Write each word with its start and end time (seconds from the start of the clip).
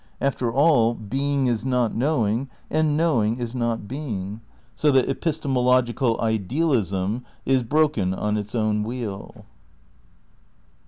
After 0.19 0.51
all, 0.51 0.95
being 0.95 1.45
is 1.45 1.63
not 1.63 1.93
knowing, 1.93 2.49
and 2.71 2.97
knowing 2.97 3.37
is 3.37 3.53
not 3.53 3.87
being; 3.87 4.41
so 4.73 4.89
that 4.91 5.07
epis 5.07 5.39
temological 5.39 6.19
idealism 6.19 7.23
is 7.45 7.61
broken 7.61 8.11
on 8.11 8.35
its 8.35 8.55
own 8.55 8.81
wheel. 8.81 9.45